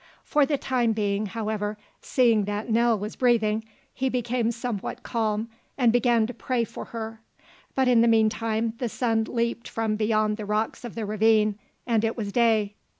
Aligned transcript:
For 0.23 0.47
the 0.47 0.57
time 0.57 0.93
being, 0.93 1.27
however, 1.27 1.77
seeing 2.01 2.45
that 2.45 2.71
Nell 2.71 2.97
was 2.97 3.15
breathing, 3.15 3.63
he 3.93 4.09
became 4.09 4.49
somewhat 4.49 5.03
calm 5.03 5.47
and 5.77 5.93
began 5.93 6.25
to 6.25 6.33
pray 6.33 6.63
for 6.63 6.85
her. 6.85 7.21
But 7.75 7.87
in 7.87 8.01
the 8.01 8.07
meantime 8.07 8.73
the 8.79 8.89
sun 8.89 9.25
leaped 9.25 9.67
from 9.67 9.97
beyond 9.97 10.37
the 10.37 10.45
rocks 10.47 10.83
of 10.83 10.95
the 10.95 11.05
ravine 11.05 11.59
and 11.85 12.03
it 12.03 12.17
was 12.17 12.31
day. 12.31 12.73